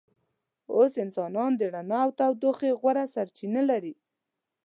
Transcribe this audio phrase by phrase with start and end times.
[0.75, 3.95] اوس انسانان د رڼا او تودوخې غوره سرچینه لري.